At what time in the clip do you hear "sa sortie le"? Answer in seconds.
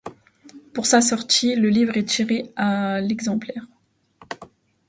0.87-1.69